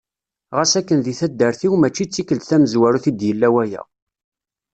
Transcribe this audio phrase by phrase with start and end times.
[0.57, 3.81] Ɣas akken di taddart-iw mačči d tikkelt tamezwarut i d-yella waya.